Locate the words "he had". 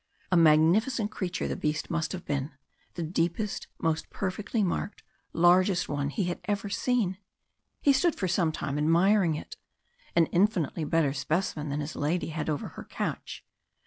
6.09-6.39